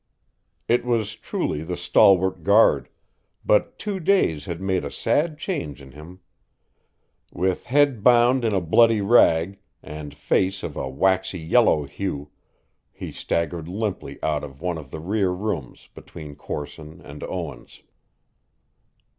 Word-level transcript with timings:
It 0.67 0.83
was 0.83 1.15
truly 1.15 1.61
the 1.61 1.77
stalwart 1.77 2.41
guard; 2.43 2.89
but 3.45 3.77
two 3.77 3.99
days 3.99 4.45
had 4.45 4.59
made 4.59 4.83
a 4.83 4.89
sad 4.89 5.37
change 5.37 5.79
in 5.79 5.91
him. 5.91 6.21
With 7.31 7.65
head 7.65 8.03
bound 8.03 8.43
in 8.43 8.51
a 8.51 8.61
bloody 8.61 8.99
rag, 8.99 9.59
and 9.83 10.15
face 10.15 10.63
of 10.63 10.75
a 10.75 10.89
waxy 10.89 11.37
yellow 11.37 11.83
hue, 11.85 12.31
he 12.91 13.11
staggered 13.11 13.67
limply 13.67 14.17
out 14.23 14.43
of 14.43 14.59
one 14.59 14.79
of 14.79 14.89
the 14.89 14.99
rear 14.99 15.29
rooms 15.29 15.87
between 15.93 16.35
Corson 16.35 16.99
and 17.01 17.23
Owens. 17.23 17.83